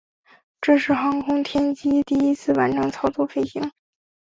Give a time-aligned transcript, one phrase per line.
[0.61, 3.71] 这是航天飞机第一次完全操作飞行。